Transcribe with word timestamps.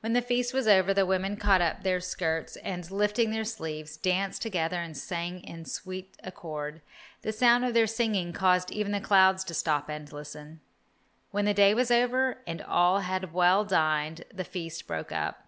When 0.00 0.12
the 0.12 0.22
feast 0.22 0.52
was 0.52 0.66
over, 0.66 0.92
the 0.92 1.06
women 1.06 1.36
caught 1.36 1.60
up 1.60 1.84
their 1.84 2.00
skirts, 2.00 2.56
and, 2.56 2.90
lifting 2.90 3.30
their 3.30 3.44
sleeves, 3.44 3.96
danced 3.96 4.42
together 4.42 4.78
and 4.82 4.96
sang 4.96 5.38
in 5.44 5.64
sweet 5.66 6.16
accord. 6.24 6.82
The 7.22 7.30
sound 7.30 7.64
of 7.64 7.72
their 7.72 7.86
singing 7.86 8.32
caused 8.32 8.72
even 8.72 8.90
the 8.90 9.00
clouds 9.00 9.44
to 9.44 9.54
stop 9.54 9.88
and 9.88 10.12
listen. 10.12 10.62
When 11.30 11.44
the 11.44 11.54
day 11.54 11.74
was 11.74 11.92
over, 11.92 12.38
and 12.44 12.60
all 12.60 13.02
had 13.02 13.32
well 13.32 13.64
dined, 13.64 14.24
the 14.34 14.42
feast 14.42 14.88
broke 14.88 15.12
up. 15.12 15.46